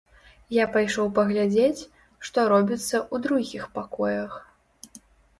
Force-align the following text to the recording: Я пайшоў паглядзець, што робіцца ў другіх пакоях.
Я 0.55 0.63
пайшоў 0.75 1.09
паглядзець, 1.17 1.83
што 2.29 2.45
робіцца 2.53 2.97
ў 3.01 3.15
другіх 3.25 3.63
пакоях. 3.77 4.33